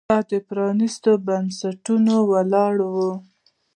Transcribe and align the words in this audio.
دا 0.09 0.13
پر 0.29 0.37
پرانېستو 0.47 1.11
بنسټونو 1.27 2.15
ولاړ 2.31 2.75
و 2.93 2.95